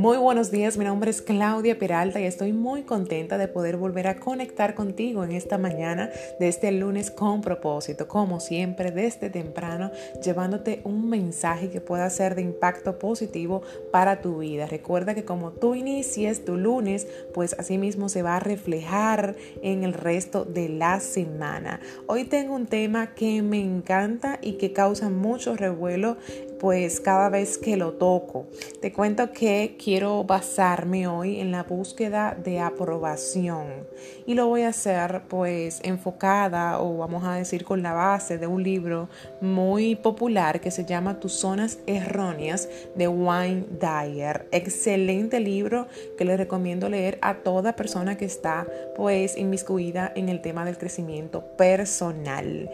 Muy 0.00 0.16
buenos 0.16 0.50
días, 0.50 0.78
mi 0.78 0.86
nombre 0.86 1.10
es 1.10 1.20
Claudia 1.20 1.78
Peralta 1.78 2.22
y 2.22 2.24
estoy 2.24 2.54
muy 2.54 2.84
contenta 2.84 3.36
de 3.36 3.48
poder 3.48 3.76
volver 3.76 4.06
a 4.06 4.18
conectar 4.18 4.74
contigo 4.74 5.24
en 5.24 5.32
esta 5.32 5.58
mañana 5.58 6.08
de 6.38 6.48
este 6.48 6.72
lunes 6.72 7.10
con 7.10 7.42
propósito, 7.42 8.08
como 8.08 8.40
siempre 8.40 8.92
desde 8.92 9.28
temprano, 9.28 9.90
llevándote 10.24 10.80
un 10.84 11.10
mensaje 11.10 11.68
que 11.68 11.82
pueda 11.82 12.08
ser 12.08 12.34
de 12.34 12.40
impacto 12.40 12.98
positivo 12.98 13.60
para 13.92 14.22
tu 14.22 14.38
vida. 14.38 14.64
Recuerda 14.64 15.14
que 15.14 15.26
como 15.26 15.50
tú 15.50 15.74
inicies 15.74 16.46
tu 16.46 16.56
lunes, 16.56 17.06
pues 17.34 17.54
así 17.58 17.76
mismo 17.76 18.08
se 18.08 18.22
va 18.22 18.36
a 18.36 18.40
reflejar 18.40 19.36
en 19.60 19.84
el 19.84 19.92
resto 19.92 20.46
de 20.46 20.70
la 20.70 21.00
semana. 21.00 21.78
Hoy 22.06 22.24
tengo 22.24 22.54
un 22.54 22.64
tema 22.64 23.14
que 23.14 23.42
me 23.42 23.60
encanta 23.60 24.38
y 24.40 24.54
que 24.54 24.72
causa 24.72 25.10
mucho 25.10 25.56
revuelo 25.56 26.16
pues 26.60 27.00
cada 27.00 27.30
vez 27.30 27.56
que 27.56 27.76
lo 27.76 27.94
toco. 27.94 28.46
Te 28.80 28.92
cuento 28.92 29.32
que 29.32 29.76
quiero 29.82 30.22
basarme 30.24 31.08
hoy 31.08 31.40
en 31.40 31.50
la 31.50 31.62
búsqueda 31.62 32.36
de 32.40 32.60
aprobación 32.60 33.88
y 34.26 34.34
lo 34.34 34.46
voy 34.46 34.62
a 34.62 34.68
hacer 34.68 35.22
pues 35.28 35.80
enfocada 35.82 36.80
o 36.80 36.98
vamos 36.98 37.24
a 37.24 37.34
decir 37.34 37.64
con 37.64 37.82
la 37.82 37.94
base 37.94 38.36
de 38.36 38.46
un 38.46 38.62
libro 38.62 39.08
muy 39.40 39.96
popular 39.96 40.60
que 40.60 40.70
se 40.70 40.84
llama 40.84 41.18
Tus 41.18 41.32
zonas 41.32 41.78
erróneas 41.86 42.68
de 42.94 43.08
Wayne 43.08 43.64
Dyer. 43.80 44.46
Excelente 44.52 45.40
libro 45.40 45.86
que 46.18 46.26
le 46.26 46.36
recomiendo 46.36 46.88
leer 46.90 47.18
a 47.22 47.38
toda 47.38 47.74
persona 47.74 48.18
que 48.18 48.26
está 48.26 48.66
pues 48.96 49.36
inmiscuida 49.36 50.12
en 50.14 50.28
el 50.28 50.42
tema 50.42 50.66
del 50.66 50.76
crecimiento 50.76 51.56
personal. 51.56 52.68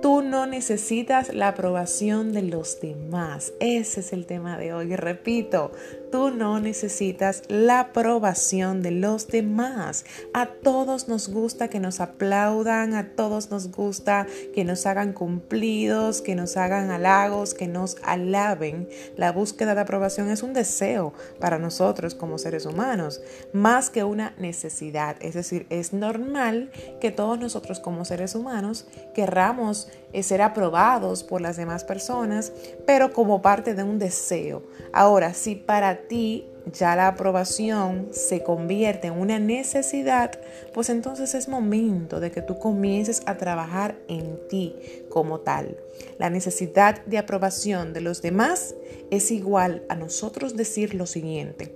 Tú 0.00 0.22
no 0.22 0.46
necesitas 0.46 1.32
la 1.32 1.48
aprobación 1.48 2.32
de 2.32 2.42
los 2.42 2.80
demás. 2.80 3.52
Ese 3.60 4.00
es 4.00 4.12
el 4.12 4.26
tema 4.26 4.58
de 4.58 4.72
hoy. 4.72 4.94
Repito, 4.96 5.72
tú 6.10 6.30
no 6.30 6.60
necesitas 6.60 7.42
la 7.48 7.80
aprobación 7.80 8.82
de 8.82 8.90
los 8.90 9.28
demás. 9.28 10.04
A 10.32 10.46
todos 10.46 11.08
nos 11.08 11.28
gusta 11.28 11.68
que 11.68 11.80
nos 11.80 12.00
aplaudan, 12.00 12.94
a 12.94 13.16
todos 13.16 13.50
nos 13.50 13.72
gusta 13.72 14.26
que 14.54 14.64
nos 14.64 14.86
hagan 14.86 15.12
cumplidos, 15.12 16.22
que 16.22 16.34
nos 16.34 16.56
hagan 16.56 16.90
halagos, 16.90 17.52
que 17.52 17.66
nos 17.66 17.96
alaben. 18.04 18.88
La 19.16 19.32
búsqueda 19.32 19.74
de 19.74 19.80
aprobación 19.80 20.28
es 20.30 20.42
un 20.42 20.52
deseo 20.52 21.14
para 21.40 21.58
nosotros 21.58 22.14
como 22.14 22.38
seres 22.38 22.64
humanos, 22.66 23.20
más 23.52 23.90
que 23.90 24.04
una 24.04 24.34
necesidad. 24.38 25.16
Es 25.20 25.34
decir, 25.34 25.66
es 25.68 25.92
normal 25.92 26.70
que 27.00 27.10
todos 27.10 27.38
nosotros 27.38 27.80
como 27.80 28.04
seres 28.04 28.34
humanos 28.34 28.86
querramos 29.14 29.73
ser 30.22 30.42
aprobados 30.42 31.24
por 31.24 31.40
las 31.40 31.56
demás 31.56 31.84
personas, 31.84 32.52
pero 32.86 33.12
como 33.12 33.42
parte 33.42 33.74
de 33.74 33.82
un 33.82 33.98
deseo. 33.98 34.62
Ahora, 34.92 35.34
si 35.34 35.56
para 35.56 36.06
ti 36.08 36.46
ya 36.72 36.96
la 36.96 37.08
aprobación 37.08 38.08
se 38.12 38.42
convierte 38.42 39.08
en 39.08 39.14
una 39.14 39.38
necesidad, 39.38 40.30
pues 40.72 40.88
entonces 40.88 41.34
es 41.34 41.48
momento 41.48 42.20
de 42.20 42.30
que 42.30 42.42
tú 42.42 42.58
comiences 42.58 43.22
a 43.26 43.36
trabajar 43.36 43.96
en 44.08 44.38
ti 44.48 44.76
como 45.10 45.40
tal. 45.40 45.76
La 46.18 46.30
necesidad 46.30 47.04
de 47.04 47.18
aprobación 47.18 47.92
de 47.92 48.00
los 48.00 48.22
demás 48.22 48.74
es 49.10 49.30
igual 49.30 49.84
a 49.88 49.96
nosotros 49.96 50.56
decir 50.56 50.94
lo 50.94 51.06
siguiente, 51.06 51.74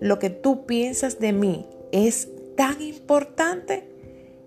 lo 0.00 0.18
que 0.18 0.30
tú 0.30 0.66
piensas 0.66 1.18
de 1.18 1.32
mí 1.32 1.66
es 1.90 2.28
tan 2.56 2.80
importante 2.80 3.88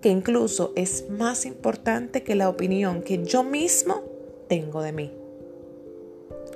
que 0.02 0.10
incluso 0.10 0.72
es 0.76 1.08
más 1.08 1.46
importante 1.46 2.22
que 2.22 2.34
la 2.34 2.50
opinión 2.50 3.02
que 3.02 3.24
yo 3.24 3.42
mismo 3.44 4.02
tengo 4.48 4.82
de 4.82 4.92
mí. 4.92 5.12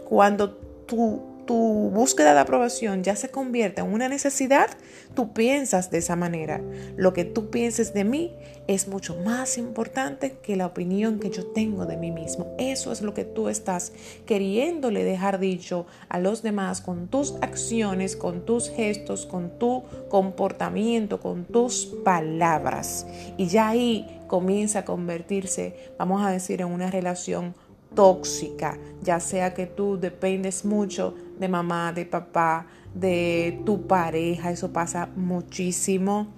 Cuando 0.05 0.51
tú 0.87 1.23
tu 1.47 1.91
búsqueda 1.91 2.35
de 2.35 2.41
aprobación 2.41 3.03
ya 3.03 3.17
se 3.17 3.31
convierte 3.31 3.81
en 3.81 3.93
una 3.93 4.09
necesidad, 4.09 4.69
tú 5.15 5.33
piensas 5.33 5.91
de 5.91 5.99
esa 5.99 6.17
manera. 6.17 6.61
Lo 6.97 7.13
que 7.13 7.25
tú 7.25 7.51
pienses 7.51 7.95
de 7.95 8.05
mí 8.05 8.35
es 8.67 8.89
mucho 8.89 9.17
más 9.25 9.59
importante 9.59 10.39
que 10.43 10.57
la 10.57 10.67
opinión 10.67 11.21
que 11.21 11.31
yo 11.31 11.47
tengo 11.47 11.87
de 11.87 11.97
mí 11.97 12.11
mismo. 12.11 12.55
Eso 12.59 12.93
es 12.93 13.01
lo 13.01 13.15
que 13.15 13.25
tú 13.25 13.49
estás 13.49 13.93
queriéndole 14.27 15.05
dejar 15.05 15.39
dicho 15.39 15.87
a 16.09 16.19
los 16.19 16.43
demás 16.43 16.81
con 16.81 17.09
tus 17.09 17.35
acciones, 17.41 18.17
con 18.17 18.45
tus 18.45 18.69
gestos, 18.69 19.25
con 19.25 19.59
tu 19.59 19.85
comportamiento, 20.09 21.21
con 21.21 21.45
tus 21.45 21.87
palabras. 22.05 23.07
Y 23.37 23.47
ya 23.47 23.69
ahí 23.69 24.23
comienza 24.27 24.81
a 24.81 24.85
convertirse, 24.85 25.77
vamos 25.99 26.25
a 26.25 26.31
decir, 26.31 26.61
en 26.61 26.69
una 26.69 26.91
relación 26.91 27.55
tóxica, 27.95 28.79
ya 29.03 29.21
sea 29.21 29.55
que 29.55 29.67
tú 29.67 29.99
dependes 29.99 30.65
mucho 30.65 31.15
de 31.39 31.49
mamá, 31.49 31.93
de 31.93 32.05
papá, 32.05 32.67
de 32.95 33.61
tu 33.65 33.87
pareja, 33.87 34.51
eso 34.51 34.73
pasa 34.73 35.09
muchísimo 35.17 36.29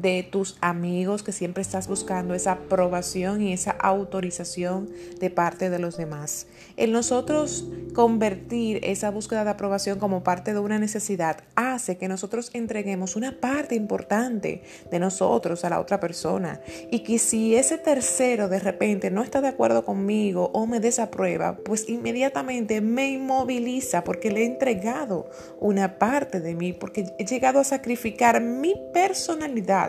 de 0.00 0.22
tus 0.22 0.58
amigos, 0.60 1.22
que 1.22 1.32
siempre 1.32 1.62
estás 1.62 1.88
buscando 1.88 2.34
esa 2.34 2.52
aprobación 2.52 3.40
y 3.40 3.52
esa 3.52 3.70
autorización 3.70 4.90
de 5.18 5.30
parte 5.30 5.70
de 5.70 5.78
los 5.78 5.96
demás. 5.96 6.46
El 6.76 6.92
nosotros 6.92 7.66
convertir 7.94 8.80
esa 8.82 9.10
búsqueda 9.10 9.44
de 9.44 9.50
aprobación 9.50 9.98
como 9.98 10.22
parte 10.22 10.52
de 10.52 10.58
una 10.58 10.78
necesidad 10.78 11.44
hace 11.54 11.96
que 11.96 12.08
nosotros 12.08 12.50
entreguemos 12.52 13.16
una 13.16 13.40
parte 13.40 13.74
importante 13.74 14.62
de 14.90 14.98
nosotros 14.98 15.64
a 15.64 15.70
la 15.70 15.80
otra 15.80 15.98
persona 15.98 16.60
y 16.90 17.00
que 17.00 17.18
si 17.18 17.56
ese 17.56 17.78
tercero 17.78 18.48
de 18.48 18.58
repente 18.58 19.10
no 19.10 19.22
está 19.22 19.40
de 19.40 19.48
acuerdo 19.48 19.84
conmigo 19.84 20.50
o 20.52 20.66
me 20.66 20.80
desaprueba, 20.80 21.56
pues 21.56 21.88
inmediatamente 21.88 22.82
me 22.82 23.10
inmoviliza 23.10 24.04
porque 24.04 24.30
le 24.30 24.42
he 24.42 24.46
entregado 24.46 25.30
una 25.58 25.98
parte 25.98 26.40
de 26.40 26.54
mí, 26.54 26.74
porque 26.74 27.06
he 27.18 27.24
llegado 27.24 27.60
a 27.60 27.64
sacrificar 27.64 28.42
mi 28.42 28.74
personalidad 28.92 29.85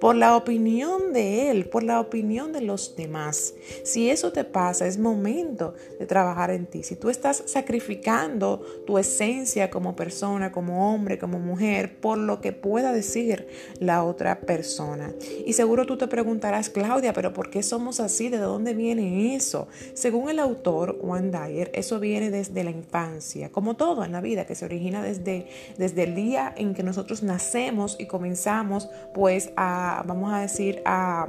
por 0.00 0.16
la 0.16 0.36
opinión 0.36 1.12
de 1.12 1.50
Él, 1.50 1.68
por 1.68 1.82
la 1.82 2.00
opinión 2.00 2.52
de 2.52 2.60
los 2.60 2.96
demás. 2.96 3.54
Si 3.84 4.10
eso 4.10 4.32
te 4.32 4.44
pasa, 4.44 4.86
es 4.86 4.98
momento 4.98 5.74
de 5.98 6.06
trabajar 6.06 6.50
en 6.50 6.66
ti. 6.66 6.82
Si 6.82 6.96
tú 6.96 7.10
estás 7.10 7.42
sacrificando 7.46 8.60
tu 8.86 8.98
esencia 8.98 9.70
como 9.70 9.96
persona, 9.96 10.52
como 10.52 10.92
hombre, 10.92 11.18
como 11.18 11.38
mujer, 11.38 12.00
por 12.00 12.18
lo 12.18 12.40
que 12.40 12.52
pueda 12.52 12.92
decir 12.92 13.48
la 13.78 14.02
otra 14.04 14.40
persona. 14.40 15.12
Y 15.44 15.52
seguro 15.52 15.86
tú 15.86 15.96
te 15.96 16.08
preguntarás, 16.08 16.70
Claudia, 16.70 17.12
pero 17.12 17.32
¿por 17.32 17.50
qué 17.50 17.62
somos 17.62 18.00
así? 18.00 18.28
¿De 18.28 18.38
dónde 18.38 18.74
viene 18.74 19.34
eso? 19.34 19.68
Según 19.94 20.30
el 20.30 20.38
autor 20.38 20.98
Juan 21.00 21.30
Dyer, 21.30 21.70
eso 21.74 22.00
viene 22.00 22.30
desde 22.30 22.64
la 22.64 22.70
infancia, 22.70 23.50
como 23.50 23.76
todo 23.76 24.04
en 24.04 24.12
la 24.12 24.20
vida, 24.20 24.46
que 24.46 24.54
se 24.54 24.64
origina 24.64 25.02
desde, 25.02 25.46
desde 25.78 26.04
el 26.04 26.14
día 26.14 26.52
en 26.56 26.74
que 26.74 26.82
nosotros 26.82 27.22
nacemos 27.22 27.96
y 27.98 28.06
comenzamos, 28.06 28.88
pues, 29.14 29.29
pues 29.30 29.52
a, 29.56 30.02
vamos 30.06 30.32
a 30.32 30.40
decir, 30.40 30.82
a, 30.84 31.28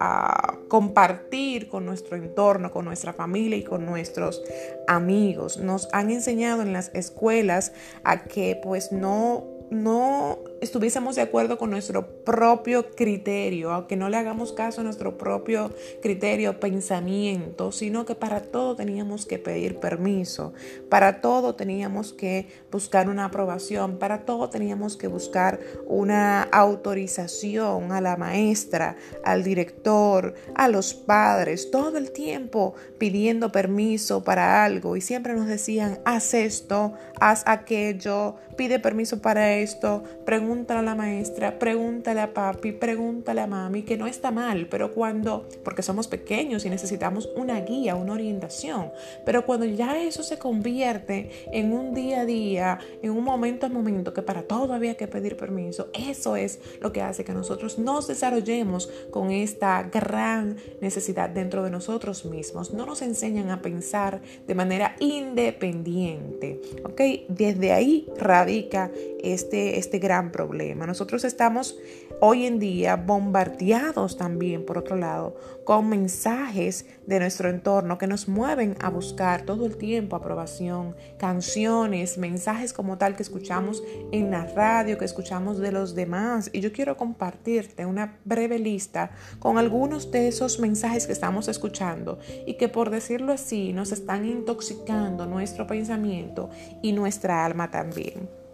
a 0.00 0.58
compartir 0.66 1.68
con 1.68 1.86
nuestro 1.86 2.16
entorno, 2.16 2.72
con 2.72 2.84
nuestra 2.84 3.12
familia 3.12 3.56
y 3.56 3.62
con 3.62 3.86
nuestros 3.86 4.42
amigos. 4.88 5.58
Nos 5.58 5.88
han 5.92 6.10
enseñado 6.10 6.60
en 6.60 6.72
las 6.72 6.90
escuelas 6.94 7.72
a 8.02 8.24
que 8.24 8.58
pues 8.60 8.90
no 8.90 9.57
no 9.70 10.38
estuviésemos 10.60 11.16
de 11.16 11.22
acuerdo 11.22 11.58
con 11.58 11.70
nuestro 11.70 12.24
propio 12.24 12.90
criterio, 12.90 13.72
aunque 13.72 13.96
no 13.96 14.08
le 14.08 14.16
hagamos 14.16 14.52
caso 14.52 14.80
a 14.80 14.84
nuestro 14.84 15.16
propio 15.16 15.70
criterio, 16.02 16.58
pensamiento, 16.58 17.72
sino 17.72 18.04
que 18.04 18.14
para 18.14 18.40
todo 18.40 18.74
teníamos 18.74 19.26
que 19.26 19.38
pedir 19.38 19.78
permiso, 19.78 20.52
para 20.88 21.20
todo 21.20 21.54
teníamos 21.54 22.12
que 22.12 22.48
buscar 22.70 23.08
una 23.08 23.26
aprobación, 23.26 23.98
para 23.98 24.24
todo 24.24 24.48
teníamos 24.50 24.96
que 24.96 25.06
buscar 25.06 25.60
una 25.86 26.42
autorización 26.42 27.92
a 27.92 28.00
la 28.00 28.16
maestra, 28.16 28.96
al 29.24 29.44
director, 29.44 30.34
a 30.54 30.68
los 30.68 30.94
padres, 30.94 31.70
todo 31.70 31.98
el 31.98 32.10
tiempo 32.10 32.74
pidiendo 32.98 33.52
permiso 33.52 34.24
para 34.24 34.64
algo. 34.64 34.96
Y 34.96 35.00
siempre 35.00 35.34
nos 35.34 35.46
decían, 35.46 36.00
haz 36.04 36.34
esto, 36.34 36.94
haz 37.20 37.42
aquello, 37.46 38.36
pide 38.56 38.78
permiso 38.78 39.22
para 39.22 39.54
esto, 39.60 40.02
pregúntale 40.24 40.80
a 40.80 40.82
la 40.82 40.94
maestra, 40.94 41.58
pregúntale 41.58 42.20
a 42.20 42.32
papi, 42.34 42.72
pregúntale 42.72 43.40
a 43.40 43.46
mami, 43.46 43.82
que 43.82 43.96
no 43.96 44.06
está 44.06 44.30
mal, 44.30 44.66
pero 44.70 44.92
cuando, 44.92 45.48
porque 45.64 45.82
somos 45.82 46.08
pequeños 46.08 46.64
y 46.64 46.70
necesitamos 46.70 47.28
una 47.36 47.60
guía, 47.60 47.94
una 47.94 48.14
orientación, 48.14 48.90
pero 49.24 49.44
cuando 49.44 49.66
ya 49.66 50.00
eso 50.02 50.22
se 50.22 50.38
convierte 50.38 51.30
en 51.52 51.72
un 51.72 51.94
día 51.94 52.20
a 52.20 52.26
día, 52.26 52.78
en 53.02 53.10
un 53.10 53.24
momento 53.24 53.66
a 53.66 53.68
momento, 53.68 54.12
que 54.12 54.22
para 54.22 54.42
todo 54.42 54.72
había 54.72 54.96
que 54.96 55.08
pedir 55.08 55.36
permiso, 55.36 55.88
eso 55.92 56.36
es 56.36 56.60
lo 56.80 56.92
que 56.92 57.02
hace 57.02 57.24
que 57.24 57.32
nosotros 57.32 57.78
nos 57.78 58.08
desarrollemos 58.08 58.88
con 59.10 59.30
esta 59.30 59.82
gran 59.82 60.56
necesidad 60.80 61.30
dentro 61.30 61.62
de 61.62 61.70
nosotros 61.70 62.24
mismos. 62.24 62.72
No 62.72 62.86
nos 62.86 63.02
enseñan 63.02 63.50
a 63.50 63.62
pensar 63.62 64.20
de 64.46 64.54
manera 64.54 64.96
independiente, 65.00 66.60
¿ok? 66.84 67.00
Desde 67.28 67.72
ahí 67.72 68.08
radica 68.16 68.90
este, 69.22 69.47
este 69.52 69.98
gran 69.98 70.30
problema. 70.30 70.86
Nosotros 70.86 71.24
estamos 71.24 71.76
hoy 72.20 72.46
en 72.46 72.58
día 72.58 72.96
bombardeados 72.96 74.16
también, 74.16 74.64
por 74.64 74.78
otro 74.78 74.96
lado, 74.96 75.36
con 75.64 75.88
mensajes 75.88 76.86
de 77.06 77.18
nuestro 77.20 77.48
entorno 77.48 77.98
que 77.98 78.06
nos 78.06 78.28
mueven 78.28 78.76
a 78.80 78.90
buscar 78.90 79.42
todo 79.42 79.66
el 79.66 79.76
tiempo 79.76 80.16
aprobación, 80.16 80.96
canciones, 81.18 82.18
mensajes 82.18 82.72
como 82.72 82.98
tal 82.98 83.16
que 83.16 83.22
escuchamos 83.22 83.82
en 84.12 84.30
la 84.30 84.46
radio, 84.46 84.98
que 84.98 85.04
escuchamos 85.04 85.58
de 85.58 85.72
los 85.72 85.94
demás. 85.94 86.50
Y 86.52 86.60
yo 86.60 86.72
quiero 86.72 86.96
compartirte 86.96 87.86
una 87.86 88.18
breve 88.24 88.58
lista 88.58 89.10
con 89.38 89.58
algunos 89.58 90.10
de 90.10 90.28
esos 90.28 90.58
mensajes 90.58 91.06
que 91.06 91.12
estamos 91.12 91.48
escuchando 91.48 92.18
y 92.46 92.54
que 92.54 92.68
por 92.68 92.90
decirlo 92.90 93.32
así 93.32 93.72
nos 93.72 93.92
están 93.92 94.24
intoxicando 94.24 95.26
nuestro 95.26 95.66
pensamiento 95.66 96.50
y 96.82 96.92
nuestra 96.92 97.44
alma 97.44 97.70
también. 97.70 98.47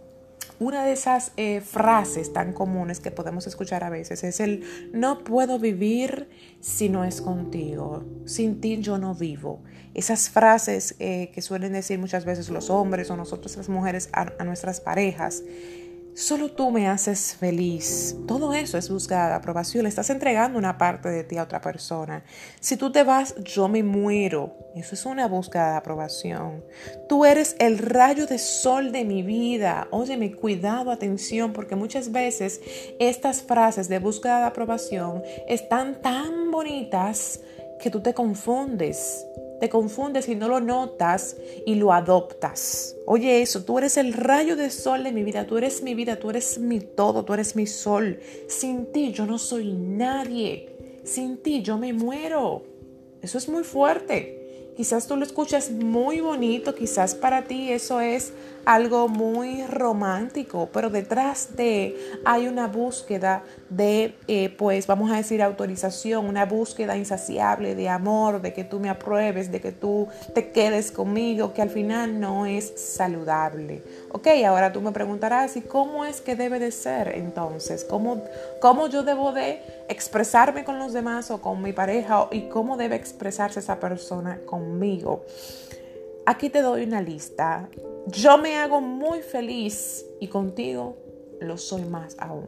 Una 0.60 0.84
de 0.84 0.92
esas 0.92 1.32
eh, 1.36 1.60
frases 1.60 2.32
tan 2.32 2.52
comunes 2.52 3.00
que 3.00 3.10
podemos 3.10 3.46
escuchar 3.46 3.82
a 3.82 3.90
veces 3.90 4.22
es 4.22 4.38
el 4.38 4.62
no 4.92 5.24
puedo 5.24 5.58
vivir 5.58 6.28
si 6.60 6.88
no 6.88 7.04
es 7.04 7.20
contigo, 7.20 8.04
sin 8.24 8.60
ti 8.60 8.78
yo 8.80 8.96
no 8.98 9.14
vivo. 9.14 9.62
Esas 9.94 10.30
frases 10.30 10.94
eh, 11.00 11.30
que 11.34 11.42
suelen 11.42 11.72
decir 11.72 11.98
muchas 11.98 12.24
veces 12.24 12.50
los 12.50 12.70
hombres 12.70 13.10
o 13.10 13.16
nosotros 13.16 13.56
las 13.56 13.68
mujeres 13.68 14.08
a 14.12 14.44
nuestras 14.44 14.80
parejas 14.80 15.42
Solo 16.14 16.49
tú 16.49 16.70
me 16.70 16.87
haces 16.87 17.34
feliz. 17.34 18.16
Todo 18.28 18.55
eso 18.55 18.78
es 18.78 19.08
de 19.08 19.16
aprobación. 19.16 19.82
Le 19.82 19.88
estás 19.88 20.11
entregando 20.11 20.58
una 20.58 20.78
parte 20.78 21.08
de 21.08 21.25
ti 21.25 21.37
a 21.37 21.43
otra 21.43 21.61
persona. 21.61 22.25
Si 22.61 22.76
tú 22.76 22.93
te 22.93 23.02
vas, 23.02 23.34
yo 23.43 23.66
me 23.66 23.82
muero. 23.82 24.56
Eso 24.76 24.94
es 24.94 25.06
una 25.06 25.26
búsqueda 25.26 25.72
de 25.72 25.76
aprobación. 25.76 26.64
Tú 27.08 27.25
eres 27.25 27.56
el 27.58 27.78
rayo 27.78 28.26
de 28.26 28.38
sol 28.38 28.93
de 28.93 29.05
mi 29.05 29.25
vida. 29.25 29.88
Óyeme, 29.90 30.32
cuidado, 30.37 30.93
atención, 30.93 31.52
porque 31.52 31.75
muchas 31.75 32.12
veces 32.12 32.60
estas 33.00 33.43
frases 33.43 33.88
de 33.88 33.99
búsqueda 33.99 34.38
de 34.38 34.44
aprobación 34.44 35.20
están 35.49 36.00
tan 36.00 36.52
bonitas 36.52 37.40
que 37.81 37.90
tú 37.90 38.00
te 38.00 38.14
confundes. 38.14 39.26
Te 39.64 39.70
confundes 39.70 40.28
y 40.28 40.34
no 40.34 40.46
lo 40.46 40.61
notas 40.61 41.38
y 41.64 41.76
lo 41.76 41.94
adoptas. 41.94 42.96
Oye 43.06 43.40
eso, 43.40 43.64
tú 43.64 43.78
eres 43.78 43.96
el 43.96 44.12
rayo 44.12 44.56
de 44.56 44.69
sol 44.69 45.05
de 45.05 45.11
mi 45.11 45.25
vida, 45.25 45.46
tú 45.46 45.56
eres 45.56 45.82
mi 45.82 45.94
vida, 45.94 46.19
tú 46.19 46.28
eres 46.28 46.58
mi 46.58 46.81
todo, 46.81 47.25
tú 47.25 47.32
eres 47.32 47.56
mi 47.56 47.66
sol. 47.66 48.20
Sin 48.46 48.93
ti 48.93 49.11
yo 49.12 49.25
no 49.25 49.38
soy 49.38 49.72
nadie. 49.72 50.69
Sin 51.02 51.38
ti 51.38 51.62
yo 51.62 51.78
me 51.78 51.94
muero. 51.94 52.62
Eso 53.22 53.38
es 53.38 53.49
muy 53.49 53.64
fuerte. 53.64 54.75
Quizás 54.76 55.06
tú 55.06 55.16
lo 55.16 55.25
escuchas 55.25 55.70
muy 55.70 56.20
bonito, 56.20 56.75
quizás 56.75 57.14
para 57.14 57.44
ti 57.44 57.72
eso 57.72 58.02
es 58.02 58.34
algo 58.64 59.08
muy 59.08 59.64
romántico, 59.66 60.69
pero 60.72 60.90
detrás 60.90 61.56
de 61.56 61.96
hay 62.25 62.46
una 62.46 62.66
búsqueda 62.66 63.43
de, 63.69 64.14
eh, 64.28 64.55
pues 64.56 64.87
vamos 64.87 65.11
a 65.11 65.16
decir, 65.16 65.43
autorización, 65.43 66.26
una 66.26 66.46
búsqueda 66.46 66.96
insaciable 66.96 67.75
de 67.75 67.88
amor, 67.88 68.40
de 68.40 68.52
que 68.52 68.64
tú 68.64 68.81
me 68.81 68.88
apruebes, 68.88 69.50
de 69.50 69.61
que 69.61 69.72
tú 69.72 70.08
te 70.34 70.50
quedes 70.50 70.90
conmigo, 70.90 71.52
que 71.52 71.62
al 71.62 71.70
final 71.70 72.20
no 72.20 72.46
es 72.46 72.72
saludable. 72.76 73.82
Ok, 74.12 74.28
ahora 74.46 74.72
tú 74.72 74.81
me 74.81 74.93
preguntarás, 74.93 75.56
¿y 75.56 75.60
cómo 75.60 76.05
es 76.05 76.20
que 76.20 76.37
debe 76.37 76.58
de 76.58 76.70
ser 76.70 77.08
entonces? 77.17 77.84
¿Cómo, 77.84 78.22
cómo 78.60 78.88
yo 78.88 79.02
debo 79.02 79.32
de 79.32 79.60
expresarme 79.88 80.64
con 80.64 80.78
los 80.78 80.93
demás 80.93 81.31
o 81.31 81.40
con 81.40 81.62
mi 81.62 81.72
pareja 81.72 82.28
y 82.31 82.43
cómo 82.49 82.76
debe 82.76 82.96
expresarse 82.96 83.60
esa 83.60 83.81
persona 83.81 84.38
conmigo? 84.46 85.25
Aquí 86.26 86.48
te 86.48 86.62
doy 86.62 86.84
una 86.84 87.02
lista. 87.02 87.68
Yo 88.06 88.38
me 88.38 88.56
hago 88.56 88.80
muy 88.80 89.20
feliz 89.20 90.06
y 90.20 90.28
contigo 90.28 90.96
lo 91.40 91.58
soy 91.58 91.82
más 91.82 92.16
aún. 92.18 92.46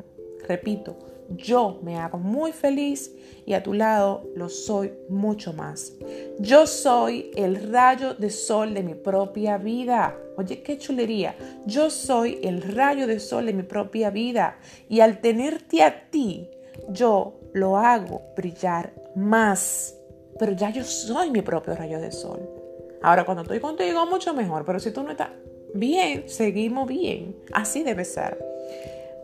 Repito, 0.49 0.96
yo 1.28 1.78
me 1.82 1.99
hago 1.99 2.17
muy 2.17 2.52
feliz 2.52 3.14
y 3.44 3.52
a 3.52 3.62
tu 3.62 3.75
lado 3.75 4.25
lo 4.34 4.49
soy 4.49 4.94
mucho 5.11 5.52
más. 5.52 5.93
Yo 6.38 6.67
soy 6.67 7.31
el 7.37 7.70
rayo 7.70 8.14
de 8.14 8.31
sol 8.31 8.73
de 8.73 8.82
mi 8.82 8.94
propia 8.94 9.58
vida. 9.58 10.17
Oye, 10.38 10.62
qué 10.62 10.78
chulería. 10.78 11.37
Yo 11.67 11.90
soy 11.90 12.38
el 12.43 12.62
rayo 12.62 13.06
de 13.06 13.20
sol 13.20 13.44
de 13.44 13.52
mi 13.52 13.62
propia 13.62 14.08
vida 14.08 14.56
y 14.88 15.00
al 15.00 15.20
tenerte 15.20 15.82
a 15.82 16.08
ti, 16.08 16.49
yo 16.88 17.40
lo 17.52 17.76
hago 17.76 18.23
brillar 18.34 18.94
más. 19.14 19.94
Pero 20.38 20.52
ya 20.52 20.70
yo 20.70 20.82
soy 20.82 21.31
mi 21.31 21.43
propio 21.43 21.75
rayo 21.75 22.00
de 22.00 22.11
sol. 22.11 22.66
Ahora, 23.06 23.25
cuando 23.25 23.43
estoy 23.43 23.61
contigo, 23.61 24.05
mucho 24.05 24.35
mejor, 24.35 24.64
pero 24.64 24.81
si 24.81 24.91
tú 24.91 25.05
no 25.05 25.12
estás 25.12 25.29
bien, 25.73 26.29
seguimos 26.29 26.88
bien. 26.88 27.37
Así 27.53 27.85
debe 27.85 28.05
ser. 28.05 28.37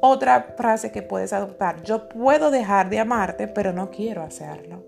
Otra 0.01 0.55
frase 0.57 0.93
que 0.93 1.03
puedes 1.03 1.33
adoptar, 1.33 1.83
yo 1.83 2.09
puedo 2.09 2.53
dejar 2.53 2.91
de 2.91 3.01
amarte, 3.01 3.49
pero 3.49 3.73
no 3.73 3.91
quiero 3.91 4.23
hacerlo. 4.23 4.85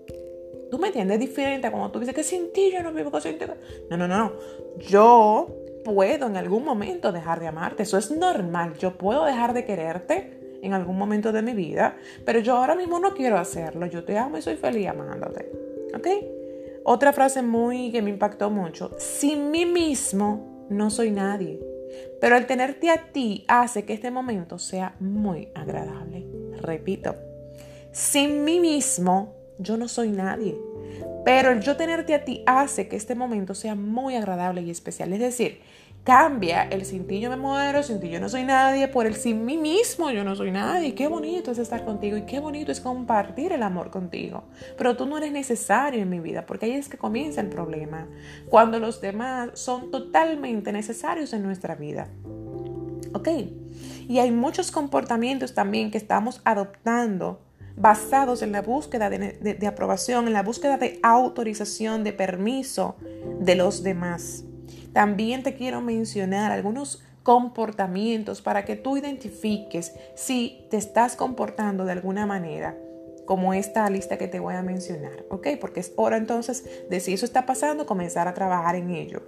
¿Tú 0.71 0.79
me 0.79 0.87
entiendes? 0.87 1.15
Es 1.15 1.27
diferente 1.27 1.69
cuando 1.71 1.91
tú 1.91 1.99
dices 1.99 2.15
que 2.15 2.23
sin 2.23 2.53
ti 2.53 2.71
yo 2.71 2.81
no 2.83 2.93
vivo 2.93 3.11
con 3.11 3.21
sin 3.21 3.37
ti. 3.37 3.43
No, 3.89 3.97
no, 3.97 4.07
no. 4.07 4.31
Yo 4.77 5.53
puedo 5.83 6.27
en 6.27 6.37
algún 6.37 6.63
momento 6.63 7.11
dejar 7.11 7.41
de 7.41 7.47
amarte. 7.47 7.83
Eso 7.83 7.97
es 7.97 8.11
normal. 8.11 8.77
Yo 8.77 8.97
puedo 8.97 9.25
dejar 9.25 9.53
de 9.53 9.65
quererte 9.65 10.59
en 10.61 10.71
algún 10.71 10.97
momento 10.97 11.33
de 11.33 11.41
mi 11.41 11.51
vida, 11.51 11.97
pero 12.23 12.39
yo 12.39 12.55
ahora 12.55 12.75
mismo 12.75 12.97
no 12.99 13.13
quiero 13.13 13.37
hacerlo. 13.37 13.87
Yo 13.87 14.05
te 14.05 14.17
amo 14.17 14.37
y 14.37 14.41
soy 14.41 14.55
feliz 14.55 14.87
amándote. 14.87 15.51
¿Ok? 15.93 16.34
Otra 16.87 17.13
frase 17.13 17.41
muy 17.41 17.91
que 17.91 18.03
me 18.03 18.11
impactó 18.11 18.51
mucho, 18.51 18.91
sin 18.99 19.49
mí 19.49 19.65
mismo 19.65 20.67
no 20.69 20.91
soy 20.91 21.09
nadie, 21.09 21.59
pero 22.21 22.37
el 22.37 22.45
tenerte 22.45 22.91
a 22.91 23.11
ti 23.11 23.43
hace 23.47 23.85
que 23.85 23.93
este 23.93 24.11
momento 24.11 24.59
sea 24.59 24.95
muy 24.99 25.49
agradable. 25.55 26.27
Repito, 26.61 27.15
sin 27.91 28.43
mí 28.43 28.59
mismo 28.59 29.33
yo 29.57 29.77
no 29.77 29.87
soy 29.87 30.09
nadie, 30.09 30.55
pero 31.25 31.49
el 31.49 31.61
yo 31.61 31.75
tenerte 31.75 32.13
a 32.13 32.23
ti 32.23 32.43
hace 32.45 32.87
que 32.87 32.97
este 32.97 33.15
momento 33.15 33.55
sea 33.55 33.73
muy 33.73 34.15
agradable 34.15 34.61
y 34.61 34.69
especial. 34.69 35.11
Es 35.11 35.19
decir, 35.19 35.61
Cambia 36.05 36.61
el 36.61 36.85
sin 36.85 37.07
ti 37.07 37.19
yo 37.19 37.31
me 37.31 37.35
muero, 37.35 37.81
sin 37.81 37.99
ti 37.99 38.11
yo 38.11 38.19
no 38.19 38.29
soy 38.29 38.43
nadie, 38.43 38.87
por 38.87 39.07
el 39.07 39.15
sin 39.15 39.43
mí 39.43 39.57
mismo 39.57 40.11
yo 40.11 40.23
no 40.23 40.35
soy 40.35 40.51
nadie. 40.51 40.93
Qué 40.93 41.07
bonito 41.07 41.49
es 41.49 41.57
estar 41.57 41.83
contigo 41.83 42.15
y 42.15 42.27
qué 42.27 42.39
bonito 42.39 42.71
es 42.71 42.79
compartir 42.79 43.51
el 43.53 43.63
amor 43.63 43.89
contigo. 43.89 44.43
Pero 44.77 44.95
tú 44.95 45.07
no 45.07 45.17
eres 45.17 45.31
necesario 45.31 46.03
en 46.03 46.09
mi 46.11 46.19
vida, 46.19 46.45
porque 46.45 46.67
ahí 46.67 46.73
es 46.73 46.89
que 46.89 46.99
comienza 46.99 47.41
el 47.41 47.49
problema. 47.49 48.07
Cuando 48.49 48.79
los 48.79 49.01
demás 49.01 49.49
son 49.55 49.89
totalmente 49.89 50.71
necesarios 50.71 51.33
en 51.33 51.41
nuestra 51.41 51.73
vida. 51.73 52.07
¿Ok? 53.15 53.29
Y 54.07 54.19
hay 54.19 54.29
muchos 54.29 54.69
comportamientos 54.69 55.55
también 55.55 55.89
que 55.89 55.97
estamos 55.97 56.39
adoptando 56.45 57.41
basados 57.77 58.43
en 58.43 58.51
la 58.51 58.61
búsqueda 58.61 59.09
de, 59.09 59.57
de 59.59 59.67
aprobación, 59.67 60.27
en 60.27 60.33
la 60.33 60.43
búsqueda 60.43 60.77
de 60.77 60.99
autorización, 61.01 62.03
de 62.03 62.13
permiso 62.13 62.95
de 63.39 63.55
los 63.55 63.81
demás. 63.81 64.43
También 64.95 65.43
te 65.43 65.55
quiero 65.55 65.81
mencionar 65.81 66.53
algunos 66.53 67.03
comportamientos 67.21 68.41
para 68.41 68.63
que 68.63 68.77
tú 68.77 68.95
identifiques 68.95 69.93
si 70.15 70.65
te 70.71 70.77
estás 70.77 71.17
comportando 71.17 71.83
de 71.83 71.91
alguna 71.91 72.25
manera 72.25 72.77
como 73.25 73.53
esta 73.53 73.89
lista 73.89 74.17
que 74.17 74.29
te 74.29 74.39
voy 74.39 74.53
a 74.53 74.61
mencionar, 74.61 75.25
¿ok? 75.29 75.47
Porque 75.59 75.81
es 75.81 75.91
hora 75.97 76.15
entonces 76.15 76.63
de 76.89 77.01
si 77.01 77.11
eso 77.11 77.25
está 77.25 77.45
pasando, 77.45 77.85
comenzar 77.85 78.29
a 78.29 78.33
trabajar 78.33 78.77
en 78.77 78.89
ello. 78.91 79.23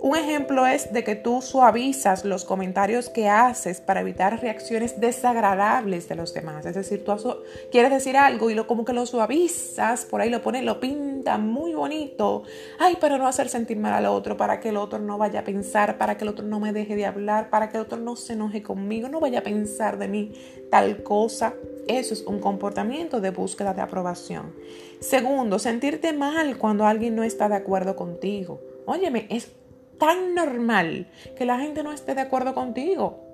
Un 0.00 0.16
ejemplo 0.16 0.64
es 0.64 0.92
de 0.92 1.02
que 1.02 1.16
tú 1.16 1.42
suavizas 1.42 2.24
los 2.24 2.44
comentarios 2.44 3.08
que 3.08 3.28
haces 3.28 3.80
para 3.80 4.00
evitar 4.00 4.40
reacciones 4.40 5.00
desagradables 5.00 6.08
de 6.08 6.14
los 6.14 6.32
demás. 6.32 6.64
Es 6.66 6.76
decir, 6.76 7.04
tú 7.04 7.16
quieres 7.72 7.90
decir 7.90 8.16
algo 8.16 8.48
y 8.48 8.54
lo 8.54 8.68
como 8.68 8.84
que 8.84 8.92
lo 8.92 9.06
suavizas, 9.06 10.04
por 10.04 10.20
ahí 10.20 10.30
lo 10.30 10.40
pones, 10.40 10.62
lo 10.62 10.78
pinta 10.78 11.36
muy 11.36 11.74
bonito. 11.74 12.44
Ay, 12.78 12.94
para 12.96 13.18
no 13.18 13.26
hacer 13.26 13.48
sentir 13.48 13.76
mal 13.76 13.92
al 13.92 14.06
otro, 14.06 14.36
para 14.36 14.60
que 14.60 14.68
el 14.68 14.76
otro 14.76 15.00
no 15.00 15.18
vaya 15.18 15.40
a 15.40 15.44
pensar, 15.44 15.98
para 15.98 16.16
que 16.16 16.22
el 16.22 16.28
otro 16.28 16.46
no 16.46 16.60
me 16.60 16.72
deje 16.72 16.94
de 16.94 17.04
hablar, 17.04 17.50
para 17.50 17.68
que 17.68 17.76
el 17.76 17.82
otro 17.82 17.98
no 17.98 18.14
se 18.14 18.34
enoje 18.34 18.62
conmigo, 18.62 19.08
no 19.08 19.18
vaya 19.18 19.40
a 19.40 19.42
pensar 19.42 19.98
de 19.98 20.06
mí 20.06 20.32
tal 20.70 21.02
cosa. 21.02 21.54
Eso 21.88 22.14
es 22.14 22.22
un 22.22 22.38
comportamiento 22.38 23.20
de 23.20 23.30
búsqueda 23.30 23.74
de 23.74 23.82
aprobación. 23.82 24.54
Segundo, 25.00 25.58
sentirte 25.58 26.12
mal 26.12 26.56
cuando 26.56 26.86
alguien 26.86 27.16
no 27.16 27.24
está 27.24 27.48
de 27.48 27.56
acuerdo 27.56 27.96
contigo. 27.96 28.60
Óyeme, 28.86 29.26
es 29.28 29.50
tan 29.98 30.34
normal 30.34 31.06
que 31.36 31.44
la 31.44 31.58
gente 31.58 31.82
no 31.82 31.92
esté 31.92 32.14
de 32.14 32.22
acuerdo 32.22 32.54
contigo. 32.54 33.24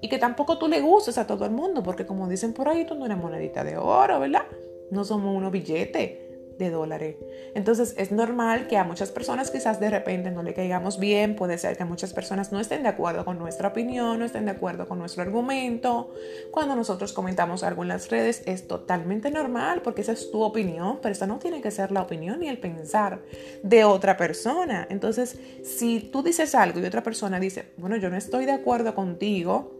Y 0.00 0.08
que 0.08 0.18
tampoco 0.18 0.58
tú 0.58 0.68
le 0.68 0.80
gustes 0.80 1.18
a 1.18 1.26
todo 1.26 1.44
el 1.44 1.50
mundo, 1.50 1.82
porque 1.82 2.06
como 2.06 2.28
dicen 2.28 2.52
por 2.52 2.68
ahí, 2.68 2.84
tú 2.84 2.94
no 2.94 3.06
eres 3.06 3.18
monedita 3.18 3.64
de 3.64 3.76
oro, 3.76 4.20
¿verdad? 4.20 4.44
No 4.90 5.04
somos 5.04 5.34
unos 5.34 5.50
billetes 5.50 6.25
de 6.58 6.70
dólares. 6.70 7.16
Entonces 7.54 7.94
es 7.96 8.12
normal 8.12 8.66
que 8.68 8.76
a 8.76 8.84
muchas 8.84 9.10
personas 9.10 9.50
quizás 9.50 9.80
de 9.80 9.90
repente 9.90 10.30
no 10.30 10.42
le 10.42 10.54
caigamos 10.54 10.98
bien, 10.98 11.36
puede 11.36 11.58
ser 11.58 11.76
que 11.76 11.84
muchas 11.84 12.12
personas 12.12 12.52
no 12.52 12.60
estén 12.60 12.82
de 12.82 12.88
acuerdo 12.88 13.24
con 13.24 13.38
nuestra 13.38 13.68
opinión, 13.68 14.18
no 14.18 14.24
estén 14.24 14.44
de 14.44 14.52
acuerdo 14.52 14.88
con 14.88 14.98
nuestro 14.98 15.22
argumento. 15.22 16.12
Cuando 16.50 16.76
nosotros 16.76 17.12
comentamos 17.12 17.62
algo 17.62 17.82
en 17.82 17.88
las 17.88 18.10
redes 18.10 18.42
es 18.46 18.66
totalmente 18.66 19.30
normal 19.30 19.82
porque 19.82 20.02
esa 20.02 20.12
es 20.12 20.30
tu 20.30 20.42
opinión, 20.42 20.98
pero 21.02 21.12
esa 21.12 21.26
no 21.26 21.38
tiene 21.38 21.60
que 21.60 21.70
ser 21.70 21.92
la 21.92 22.02
opinión 22.02 22.40
ni 22.40 22.48
el 22.48 22.58
pensar 22.58 23.20
de 23.62 23.84
otra 23.84 24.16
persona. 24.16 24.86
Entonces, 24.90 25.38
si 25.62 26.00
tú 26.00 26.22
dices 26.22 26.54
algo 26.54 26.80
y 26.80 26.84
otra 26.84 27.02
persona 27.02 27.40
dice, 27.40 27.72
bueno, 27.76 27.96
yo 27.96 28.10
no 28.10 28.16
estoy 28.16 28.46
de 28.46 28.52
acuerdo 28.52 28.94
contigo, 28.94 29.75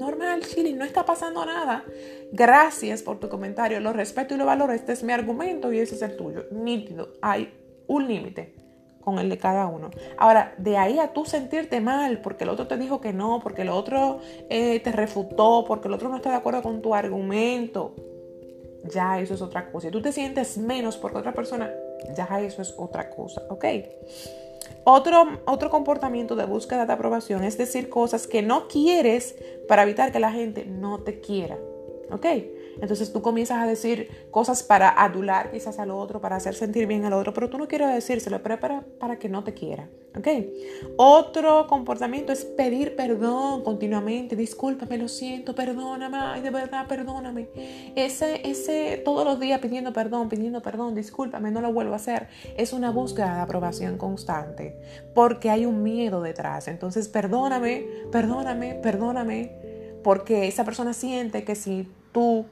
normal, 0.00 0.42
chile, 0.42 0.72
no 0.72 0.84
está 0.84 1.04
pasando 1.04 1.44
nada. 1.44 1.84
Gracias 2.32 3.02
por 3.02 3.20
tu 3.20 3.28
comentario, 3.28 3.78
lo 3.80 3.92
respeto 3.92 4.34
y 4.34 4.38
lo 4.38 4.46
valoro. 4.46 4.72
Este 4.72 4.92
es 4.92 5.02
mi 5.02 5.12
argumento 5.12 5.72
y 5.72 5.78
ese 5.78 5.94
es 5.94 6.02
el 6.02 6.16
tuyo. 6.16 6.46
Nítido, 6.50 7.10
hay 7.20 7.52
un 7.86 8.08
límite 8.08 8.54
con 9.00 9.18
el 9.18 9.28
de 9.28 9.38
cada 9.38 9.66
uno. 9.66 9.90
Ahora, 10.18 10.54
de 10.58 10.76
ahí 10.76 10.98
a 10.98 11.12
tú 11.12 11.24
sentirte 11.24 11.80
mal 11.80 12.20
porque 12.20 12.44
el 12.44 12.50
otro 12.50 12.66
te 12.66 12.76
dijo 12.76 13.00
que 13.00 13.12
no, 13.12 13.40
porque 13.42 13.62
el 13.62 13.70
otro 13.70 14.20
eh, 14.48 14.80
te 14.80 14.92
refutó, 14.92 15.64
porque 15.66 15.88
el 15.88 15.94
otro 15.94 16.08
no 16.08 16.16
está 16.16 16.30
de 16.30 16.36
acuerdo 16.36 16.62
con 16.62 16.82
tu 16.82 16.94
argumento, 16.94 17.94
ya 18.84 19.20
eso 19.20 19.34
es 19.34 19.42
otra 19.42 19.70
cosa. 19.70 19.88
Si 19.88 19.92
tú 19.92 20.02
te 20.02 20.12
sientes 20.12 20.58
menos 20.58 20.96
porque 20.96 21.18
otra 21.18 21.32
persona, 21.32 21.70
ya 22.16 22.26
eso 22.40 22.62
es 22.62 22.74
otra 22.76 23.10
cosa, 23.10 23.42
¿ok? 23.48 23.64
Otro, 24.84 25.40
otro 25.46 25.70
comportamiento 25.70 26.36
de 26.36 26.46
búsqueda 26.46 26.86
de 26.86 26.92
aprobación 26.92 27.44
es 27.44 27.58
decir 27.58 27.88
cosas 27.88 28.26
que 28.26 28.42
no 28.42 28.66
quieres 28.68 29.36
para 29.68 29.82
evitar 29.82 30.10
que 30.10 30.20
la 30.20 30.32
gente 30.32 30.64
no 30.64 31.00
te 31.00 31.20
quiera, 31.20 31.58
¿ok? 32.10 32.26
Entonces 32.80 33.12
tú 33.12 33.22
comienzas 33.22 33.58
a 33.58 33.66
decir 33.66 34.28
cosas 34.30 34.62
para 34.62 34.88
adular 34.88 35.50
quizás 35.50 35.78
al 35.78 35.90
otro, 35.90 36.20
para 36.20 36.36
hacer 36.36 36.54
sentir 36.54 36.86
bien 36.86 37.04
al 37.04 37.12
otro, 37.12 37.32
pero 37.34 37.50
tú 37.50 37.58
no 37.58 37.68
quieres 37.68 37.92
decírselo, 37.92 38.42
pero 38.42 38.58
para, 38.60 38.82
para 38.98 39.18
que 39.18 39.28
no 39.28 39.44
te 39.44 39.54
quiera. 39.54 39.88
¿Ok? 40.16 40.26
Otro 40.96 41.68
comportamiento 41.68 42.32
es 42.32 42.44
pedir 42.44 42.96
perdón 42.96 43.62
continuamente. 43.62 44.34
Discúlpame, 44.34 44.98
lo 44.98 45.08
siento, 45.08 45.54
perdóname, 45.54 46.16
ay, 46.18 46.40
de 46.40 46.50
verdad, 46.50 46.86
perdóname. 46.88 47.48
Ese, 47.94 48.48
ese, 48.48 49.00
todos 49.04 49.24
los 49.24 49.38
días 49.38 49.60
pidiendo 49.60 49.92
perdón, 49.92 50.28
pidiendo 50.28 50.62
perdón, 50.62 50.94
discúlpame, 50.94 51.52
no 51.52 51.60
lo 51.60 51.72
vuelvo 51.72 51.92
a 51.92 51.96
hacer. 51.96 52.28
Es 52.56 52.72
una 52.72 52.90
búsqueda 52.90 53.36
de 53.36 53.40
aprobación 53.42 53.98
constante, 53.98 54.76
porque 55.14 55.48
hay 55.48 55.64
un 55.64 55.82
miedo 55.82 56.22
detrás. 56.22 56.66
Entonces, 56.66 57.08
perdóname, 57.08 57.86
perdóname, 58.10 58.74
perdóname, 58.74 59.52
porque 60.02 60.48
esa 60.48 60.64
persona 60.64 60.92
siente 60.92 61.44
que 61.44 61.54
si 61.54 61.88
tú 62.12 62.46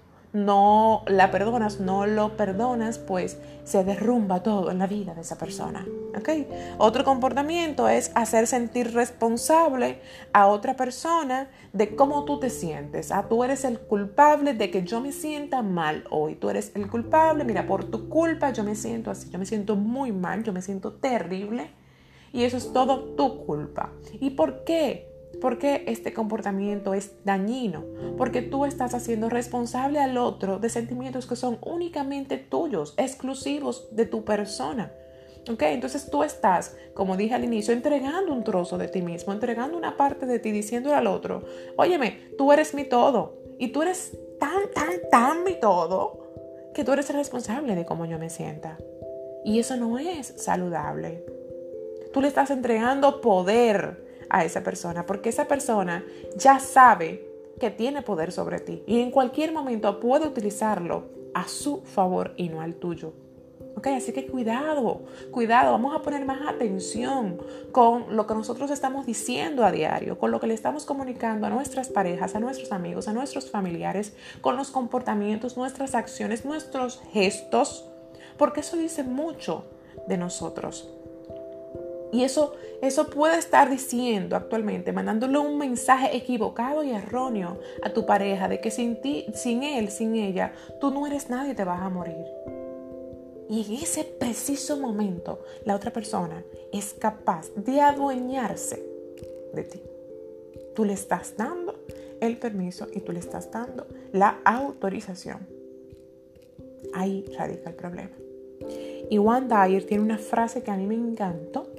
no 0.44 1.02
la 1.06 1.30
perdonas, 1.30 1.80
no 1.80 2.06
lo 2.06 2.36
perdonas, 2.36 2.98
pues 2.98 3.38
se 3.64 3.84
derrumba 3.84 4.42
todo 4.42 4.70
en 4.70 4.78
la 4.78 4.86
vida 4.86 5.14
de 5.14 5.20
esa 5.20 5.36
persona. 5.36 5.86
¿okay? 6.16 6.46
Otro 6.78 7.04
comportamiento 7.04 7.88
es 7.88 8.10
hacer 8.14 8.46
sentir 8.46 8.94
responsable 8.94 10.00
a 10.32 10.46
otra 10.46 10.76
persona 10.76 11.48
de 11.72 11.94
cómo 11.94 12.24
tú 12.24 12.40
te 12.40 12.50
sientes. 12.50 13.12
Ah, 13.12 13.26
tú 13.28 13.44
eres 13.44 13.64
el 13.64 13.78
culpable 13.78 14.54
de 14.54 14.70
que 14.70 14.84
yo 14.84 15.00
me 15.00 15.12
sienta 15.12 15.62
mal 15.62 16.04
hoy. 16.10 16.34
Tú 16.34 16.50
eres 16.50 16.72
el 16.74 16.88
culpable, 16.88 17.44
mira, 17.44 17.66
por 17.66 17.84
tu 17.84 18.08
culpa 18.08 18.52
yo 18.52 18.64
me 18.64 18.74
siento 18.74 19.10
así, 19.10 19.30
yo 19.30 19.38
me 19.38 19.46
siento 19.46 19.76
muy 19.76 20.12
mal, 20.12 20.42
yo 20.44 20.52
me 20.52 20.62
siento 20.62 20.92
terrible. 20.92 21.70
Y 22.32 22.44
eso 22.44 22.56
es 22.56 22.72
todo 22.72 23.14
tu 23.16 23.44
culpa. 23.46 23.92
¿Y 24.20 24.30
por 24.30 24.64
qué? 24.64 25.07
¿Por 25.40 25.58
qué 25.58 25.84
este 25.86 26.12
comportamiento 26.12 26.94
es 26.94 27.12
dañino? 27.24 27.84
Porque 28.16 28.42
tú 28.42 28.64
estás 28.64 28.94
haciendo 28.94 29.28
responsable 29.28 30.00
al 30.00 30.18
otro 30.18 30.58
de 30.58 30.68
sentimientos 30.68 31.26
que 31.26 31.36
son 31.36 31.58
únicamente 31.62 32.38
tuyos, 32.38 32.94
exclusivos 32.96 33.88
de 33.92 34.06
tu 34.06 34.24
persona. 34.24 34.92
¿Ok? 35.50 35.62
Entonces 35.62 36.10
tú 36.10 36.24
estás, 36.24 36.76
como 36.92 37.16
dije 37.16 37.34
al 37.34 37.44
inicio, 37.44 37.72
entregando 37.72 38.32
un 38.32 38.44
trozo 38.44 38.76
de 38.76 38.88
ti 38.88 39.00
mismo, 39.00 39.32
entregando 39.32 39.78
una 39.78 39.96
parte 39.96 40.26
de 40.26 40.38
ti, 40.38 40.50
diciéndole 40.50 40.96
al 40.96 41.06
otro, 41.06 41.44
óyeme, 41.76 42.32
tú 42.36 42.52
eres 42.52 42.74
mi 42.74 42.84
todo. 42.84 43.38
Y 43.58 43.68
tú 43.68 43.82
eres 43.82 44.16
tan, 44.38 44.70
tan, 44.74 44.90
tan 45.10 45.44
mi 45.44 45.58
todo 45.58 46.28
que 46.74 46.84
tú 46.84 46.92
eres 46.92 47.08
el 47.10 47.16
responsable 47.16 47.74
de 47.74 47.86
cómo 47.86 48.04
yo 48.04 48.18
me 48.18 48.30
sienta. 48.30 48.78
Y 49.44 49.58
eso 49.58 49.76
no 49.76 49.98
es 49.98 50.34
saludable. 50.36 51.24
Tú 52.12 52.20
le 52.20 52.28
estás 52.28 52.50
entregando 52.50 53.20
poder 53.20 54.07
a 54.30 54.44
esa 54.44 54.62
persona, 54.62 55.06
porque 55.06 55.28
esa 55.28 55.46
persona 55.46 56.04
ya 56.36 56.58
sabe 56.58 57.26
que 57.58 57.70
tiene 57.70 58.02
poder 58.02 58.32
sobre 58.32 58.60
ti 58.60 58.82
y 58.86 59.00
en 59.00 59.10
cualquier 59.10 59.52
momento 59.52 60.00
puede 60.00 60.26
utilizarlo 60.26 61.06
a 61.34 61.48
su 61.48 61.82
favor 61.82 62.34
y 62.36 62.48
no 62.48 62.60
al 62.60 62.74
tuyo. 62.74 63.12
Ok, 63.76 63.86
así 63.88 64.12
que 64.12 64.26
cuidado, 64.26 65.02
cuidado, 65.30 65.70
vamos 65.70 65.94
a 65.94 66.02
poner 66.02 66.24
más 66.24 66.40
atención 66.48 67.40
con 67.70 68.16
lo 68.16 68.26
que 68.26 68.34
nosotros 68.34 68.72
estamos 68.72 69.06
diciendo 69.06 69.64
a 69.64 69.70
diario, 69.70 70.18
con 70.18 70.32
lo 70.32 70.40
que 70.40 70.48
le 70.48 70.54
estamos 70.54 70.84
comunicando 70.84 71.46
a 71.46 71.50
nuestras 71.50 71.88
parejas, 71.88 72.34
a 72.34 72.40
nuestros 72.40 72.72
amigos, 72.72 73.06
a 73.06 73.12
nuestros 73.12 73.52
familiares, 73.52 74.16
con 74.40 74.56
los 74.56 74.72
comportamientos, 74.72 75.56
nuestras 75.56 75.94
acciones, 75.94 76.44
nuestros 76.44 77.00
gestos, 77.12 77.88
porque 78.36 78.60
eso 78.60 78.76
dice 78.76 79.04
mucho 79.04 79.64
de 80.08 80.16
nosotros. 80.18 80.97
Y 82.10 82.24
eso, 82.24 82.54
eso 82.80 83.08
puede 83.10 83.38
estar 83.38 83.68
diciendo 83.68 84.36
actualmente, 84.36 84.92
mandándole 84.92 85.38
un 85.38 85.58
mensaje 85.58 86.16
equivocado 86.16 86.82
y 86.82 86.90
erróneo 86.90 87.58
a 87.82 87.92
tu 87.92 88.06
pareja 88.06 88.48
de 88.48 88.60
que 88.60 88.70
sin 88.70 89.00
ti, 89.00 89.26
sin 89.34 89.62
él, 89.62 89.90
sin 89.90 90.14
ella, 90.16 90.52
tú 90.80 90.90
no 90.90 91.06
eres 91.06 91.28
nadie 91.28 91.52
y 91.52 91.54
te 91.54 91.64
vas 91.64 91.80
a 91.82 91.88
morir. 91.90 92.24
Y 93.50 93.64
en 93.64 93.82
ese 93.82 94.04
preciso 94.04 94.76
momento, 94.76 95.40
la 95.64 95.74
otra 95.74 95.90
persona 95.90 96.44
es 96.72 96.94
capaz 96.94 97.50
de 97.54 97.80
adueñarse 97.80 98.82
de 99.54 99.64
ti. 99.64 99.82
Tú 100.74 100.84
le 100.84 100.92
estás 100.92 101.34
dando 101.36 101.74
el 102.20 102.36
permiso 102.36 102.86
y 102.92 103.00
tú 103.00 103.12
le 103.12 103.20
estás 103.20 103.50
dando 103.50 103.86
la 104.12 104.40
autorización. 104.44 105.46
Ahí 106.94 107.24
radica 107.36 107.70
el 107.70 107.76
problema. 107.76 108.16
Y 109.10 109.16
Juan 109.16 109.48
Dyer 109.48 109.84
tiene 109.84 110.04
una 110.04 110.18
frase 110.18 110.62
que 110.62 110.70
a 110.70 110.76
mí 110.76 110.86
me 110.86 110.94
encantó 110.94 111.70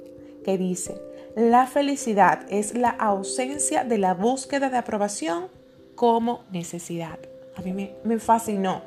que 0.44 0.58
dice, 0.58 1.00
la 1.36 1.66
felicidad 1.66 2.46
es 2.48 2.74
la 2.74 2.90
ausencia 2.90 3.84
de 3.84 3.98
la 3.98 4.14
búsqueda 4.14 4.68
de 4.68 4.78
aprobación 4.78 5.48
como 5.94 6.44
necesidad. 6.50 7.18
A 7.56 7.62
mí 7.62 7.72
me, 7.72 8.18
fascinó 8.18 8.82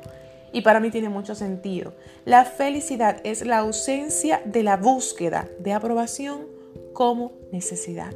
y 0.52 0.62
para 0.62 0.80
mí 0.80 0.90
tiene 0.90 1.08
mucho 1.08 1.34
sentido. 1.34 1.94
La 2.24 2.44
felicidad 2.44 3.20
es 3.24 3.46
la 3.46 3.58
ausencia 3.58 4.42
de 4.44 4.62
la 4.62 4.76
búsqueda 4.76 5.48
de 5.60 5.72
aprobación 5.72 6.46
como 6.92 7.32
necesidad. 7.52 8.12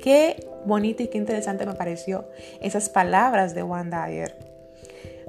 Qué 0.00 0.48
bonita 0.64 1.02
y 1.02 1.08
qué 1.08 1.18
interesante 1.18 1.66
me 1.66 1.74
pareció 1.74 2.26
esas 2.60 2.88
palabras 2.88 3.54
de 3.54 3.62
Juan 3.62 3.90
Dyer. 3.90 4.45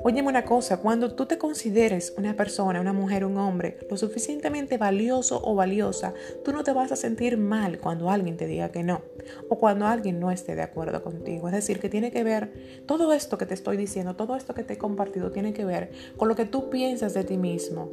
Óyeme 0.03 0.29
una 0.29 0.45
cosa, 0.45 0.77
cuando 0.77 1.15
tú 1.15 1.25
te 1.25 1.39
consideres 1.39 2.13
una 2.17 2.35
persona, 2.35 2.79
una 2.79 2.93
mujer, 2.93 3.25
un 3.25 3.37
hombre, 3.37 3.79
lo 3.89 3.97
suficientemente 3.97 4.77
valioso 4.77 5.41
o 5.43 5.55
valiosa, 5.55 6.13
tú 6.45 6.53
no 6.53 6.63
te 6.63 6.71
vas 6.71 6.91
a 6.91 6.95
sentir 6.95 7.37
mal 7.37 7.79
cuando 7.79 8.11
alguien 8.11 8.37
te 8.37 8.45
diga 8.45 8.69
que 8.69 8.83
no 8.83 9.01
o 9.49 9.57
cuando 9.57 9.87
alguien 9.87 10.19
no 10.19 10.29
esté 10.29 10.55
de 10.55 10.61
acuerdo 10.61 11.03
contigo. 11.03 11.47
Es 11.47 11.55
decir, 11.55 11.79
que 11.79 11.89
tiene 11.89 12.11
que 12.11 12.23
ver, 12.23 12.83
todo 12.85 13.11
esto 13.11 13.39
que 13.39 13.47
te 13.47 13.55
estoy 13.55 13.75
diciendo, 13.75 14.15
todo 14.15 14.35
esto 14.35 14.53
que 14.53 14.63
te 14.63 14.73
he 14.73 14.77
compartido, 14.77 15.31
tiene 15.31 15.51
que 15.51 15.65
ver 15.65 15.91
con 16.15 16.27
lo 16.27 16.35
que 16.35 16.45
tú 16.45 16.69
piensas 16.69 17.15
de 17.15 17.23
ti 17.23 17.37
mismo, 17.37 17.89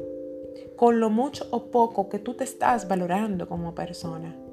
con 0.76 1.00
lo 1.00 1.08
mucho 1.08 1.46
o 1.50 1.70
poco 1.70 2.10
que 2.10 2.18
tú 2.18 2.34
te 2.34 2.44
estás 2.44 2.86
valorando 2.86 3.48
como 3.48 3.74
persona. 3.74 4.43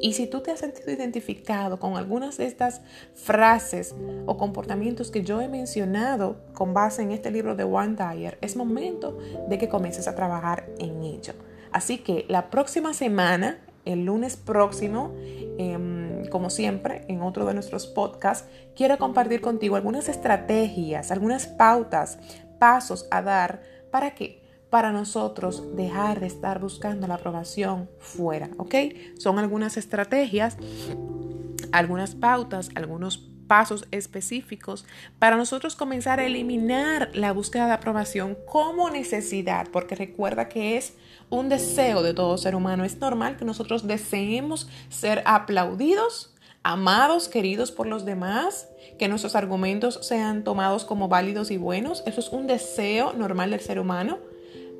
Y 0.00 0.14
si 0.14 0.26
tú 0.26 0.40
te 0.40 0.50
has 0.50 0.60
sentido 0.60 0.90
identificado 0.90 1.78
con 1.78 1.96
algunas 1.96 2.38
de 2.38 2.46
estas 2.46 2.80
frases 3.14 3.94
o 4.24 4.38
comportamientos 4.38 5.10
que 5.10 5.22
yo 5.22 5.42
he 5.42 5.48
mencionado 5.48 6.38
con 6.54 6.72
base 6.72 7.02
en 7.02 7.12
este 7.12 7.30
libro 7.30 7.54
de 7.54 7.64
One 7.64 7.96
Dyer, 7.96 8.38
es 8.40 8.56
momento 8.56 9.18
de 9.48 9.58
que 9.58 9.68
comiences 9.68 10.08
a 10.08 10.14
trabajar 10.14 10.66
en 10.78 11.02
ello. 11.02 11.34
Así 11.70 11.98
que 11.98 12.24
la 12.28 12.48
próxima 12.48 12.94
semana, 12.94 13.58
el 13.84 14.06
lunes 14.06 14.36
próximo, 14.36 15.12
em, 15.58 16.26
como 16.30 16.48
siempre, 16.48 17.04
en 17.08 17.20
otro 17.20 17.44
de 17.44 17.52
nuestros 17.52 17.86
podcasts, 17.86 18.48
quiero 18.74 18.96
compartir 18.96 19.42
contigo 19.42 19.76
algunas 19.76 20.08
estrategias, 20.08 21.10
algunas 21.10 21.46
pautas, 21.46 22.18
pasos 22.58 23.06
a 23.10 23.20
dar 23.20 23.62
para 23.90 24.14
que 24.14 24.39
para 24.70 24.92
nosotros 24.92 25.64
dejar 25.74 26.20
de 26.20 26.26
estar 26.26 26.60
buscando 26.60 27.06
la 27.06 27.14
aprobación 27.14 27.90
fuera, 27.98 28.50
¿ok? 28.56 28.74
Son 29.18 29.38
algunas 29.38 29.76
estrategias, 29.76 30.56
algunas 31.72 32.14
pautas, 32.14 32.70
algunos 32.74 33.30
pasos 33.50 33.84
específicos 33.90 34.84
para 35.18 35.36
nosotros 35.36 35.74
comenzar 35.74 36.20
a 36.20 36.24
eliminar 36.24 37.10
la 37.14 37.32
búsqueda 37.32 37.66
de 37.66 37.72
aprobación 37.72 38.38
como 38.46 38.90
necesidad, 38.90 39.66
porque 39.72 39.96
recuerda 39.96 40.48
que 40.48 40.76
es 40.76 40.94
un 41.30 41.48
deseo 41.48 42.04
de 42.04 42.14
todo 42.14 42.38
ser 42.38 42.54
humano. 42.54 42.84
Es 42.84 42.98
normal 42.98 43.36
que 43.36 43.44
nosotros 43.44 43.88
deseemos 43.88 44.68
ser 44.88 45.24
aplaudidos, 45.26 46.32
amados, 46.62 47.28
queridos 47.28 47.72
por 47.72 47.88
los 47.88 48.04
demás, 48.04 48.68
que 49.00 49.08
nuestros 49.08 49.34
argumentos 49.34 49.98
sean 50.02 50.44
tomados 50.44 50.84
como 50.84 51.08
válidos 51.08 51.50
y 51.50 51.56
buenos. 51.56 52.04
Eso 52.06 52.20
es 52.20 52.28
un 52.28 52.46
deseo 52.46 53.14
normal 53.14 53.50
del 53.50 53.60
ser 53.60 53.80
humano 53.80 54.29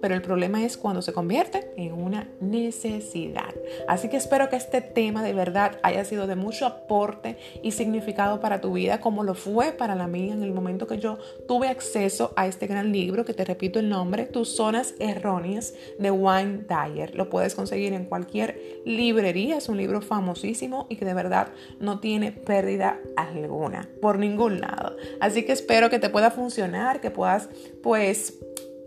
pero 0.01 0.15
el 0.15 0.23
problema 0.23 0.65
es 0.65 0.77
cuando 0.77 1.03
se 1.03 1.13
convierte 1.13 1.73
en 1.77 1.93
una 1.93 2.29
necesidad. 2.41 3.55
Así 3.89 4.09
que 4.09 4.17
espero 4.17 4.49
que 4.49 4.57
este 4.57 4.81
tema 4.81 5.23
de 5.23 5.35
verdad 5.35 5.79
haya 5.83 6.05
sido 6.05 6.27
de 6.27 6.37
mucho 6.37 6.67
aporte 6.67 7.37
y 7.63 7.73
significado 7.73 8.41
para 8.41 8.61
tu 8.61 8.73
vida, 8.73 9.01
como 9.01 9.25
lo 9.25 9.35
fue 9.35 9.73
para 9.73 9.95
la 9.95 10.07
mía 10.07 10.33
en 10.33 10.43
el 10.43 10.53
momento 10.53 10.87
que 10.87 10.99
yo 10.99 11.19
tuve 11.47 11.69
acceso 11.69 12.33
a 12.37 12.47
este 12.47 12.67
gran 12.67 12.93
libro, 12.93 13.25
que 13.25 13.35
te 13.35 13.45
repito 13.45 13.79
el 13.79 13.89
nombre, 13.89 14.27
Tus 14.27 14.57
Zonas 14.57 14.95
Erróneas 14.99 15.75
de 15.99 16.11
Wayne 16.11 16.65
Dyer. 16.69 17.15
Lo 17.15 17.31
puedes 17.31 17.55
conseguir 17.55 17.93
en 17.93 18.05
cualquier 18.05 18.61
librería, 18.85 19.59
es 19.59 19.69
un 19.69 19.77
libro 19.77 20.01
famosísimo 20.01 20.87
y 20.89 20.97
que 20.97 21.05
de 21.05 21.15
verdad 21.15 21.49
no 21.79 22.01
tiene 22.01 22.33
pérdida 22.33 22.99
alguna, 23.17 23.89
por 24.01 24.19
ningún 24.19 24.61
lado. 24.61 24.97
Así 25.21 25.45
que 25.45 25.53
espero 25.53 25.91
que 25.91 25.99
te 25.99 26.11
pueda 26.11 26.31
funcionar, 26.31 27.01
que 27.01 27.11
puedas 27.11 27.49
pues 27.83 28.39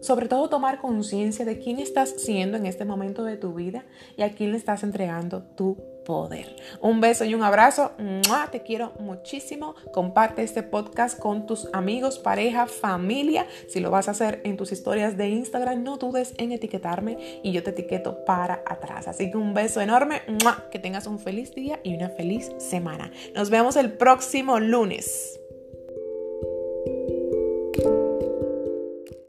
sobre 0.04 0.28
todo 0.28 0.50
tomar 0.50 0.80
conciencia 0.80 1.46
de 1.46 1.60
quién 1.60 1.80
estás 1.80 2.14
siendo 2.18 2.58
en 2.58 2.66
este 2.66 2.84
momento 2.84 3.24
de 3.24 3.38
tu 3.38 3.54
vida 3.54 3.86
y 4.18 4.24
a 4.24 4.34
quién 4.34 4.52
le 4.52 4.58
estás 4.58 4.84
entregando 4.84 5.42
tu 5.42 5.78
poder. 6.04 6.58
Un 6.82 7.00
beso 7.00 7.24
y 7.24 7.34
un 7.34 7.44
abrazo. 7.44 7.94
Te 8.52 8.62
quiero 8.62 8.92
muchísimo. 9.00 9.76
Comparte 9.94 10.44
este 10.44 10.62
podcast 10.62 11.18
con 11.18 11.48
tus 11.48 11.70
amigos, 11.72 12.20
pareja, 12.20 12.68
familia. 12.68 13.48
Si 13.70 13.80
lo 13.80 13.90
vas 13.90 14.10
a 14.10 14.12
hacer 14.12 14.42
en 14.44 14.58
tus 14.58 14.74
historias 14.74 15.16
de 15.16 15.30
Instagram, 15.30 15.82
no 15.82 15.96
dudes 15.96 16.34
en 16.38 16.52
etiquetarme 16.52 17.40
y 17.42 17.54
yo 17.54 17.64
te 17.64 17.70
etiqueto 17.70 18.26
para 18.26 18.62
atrás. 18.66 19.08
Así 19.08 19.32
que 19.32 19.38
un 19.38 19.54
beso 19.54 19.80
enorme. 19.80 20.22
Que 20.70 20.80
tengas 20.80 21.08
un 21.08 21.20
feliz 21.20 21.56
día 21.56 21.80
y 21.84 21.96
una 21.96 22.10
feliz 22.10 22.52
semana. 22.58 23.10
Nos 23.34 23.50
vemos 23.50 23.78
el 23.78 23.94
próximo 23.94 24.60
lunes. 24.60 25.40